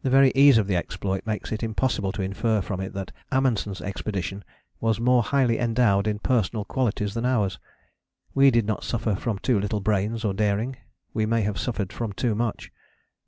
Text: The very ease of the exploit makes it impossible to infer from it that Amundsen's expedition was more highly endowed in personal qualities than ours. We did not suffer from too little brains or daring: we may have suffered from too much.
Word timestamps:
The 0.00 0.08
very 0.08 0.32
ease 0.34 0.56
of 0.56 0.68
the 0.68 0.76
exploit 0.76 1.26
makes 1.26 1.52
it 1.52 1.62
impossible 1.62 2.12
to 2.12 2.22
infer 2.22 2.62
from 2.62 2.80
it 2.80 2.94
that 2.94 3.12
Amundsen's 3.30 3.82
expedition 3.82 4.42
was 4.80 5.00
more 5.00 5.22
highly 5.22 5.58
endowed 5.58 6.06
in 6.06 6.18
personal 6.18 6.64
qualities 6.64 7.12
than 7.12 7.26
ours. 7.26 7.58
We 8.32 8.50
did 8.50 8.64
not 8.64 8.84
suffer 8.84 9.14
from 9.14 9.38
too 9.38 9.60
little 9.60 9.80
brains 9.80 10.24
or 10.24 10.32
daring: 10.32 10.78
we 11.12 11.26
may 11.26 11.42
have 11.42 11.58
suffered 11.60 11.92
from 11.92 12.14
too 12.14 12.34
much. 12.34 12.72